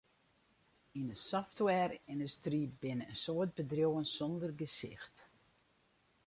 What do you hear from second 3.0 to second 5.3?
in soad bedriuwen sonder gesicht.